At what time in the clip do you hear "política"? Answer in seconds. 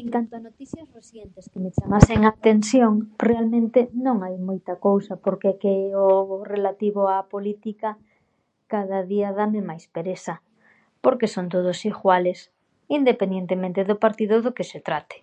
7.34-7.90